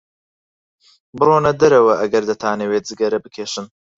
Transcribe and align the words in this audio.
بڕۆنە 1.19 1.51
دەرەوە 1.61 1.93
ئەگەر 2.01 2.23
دەتانەوێت 2.29 2.83
جگەرە 2.89 3.19
بکێشن. 3.23 3.65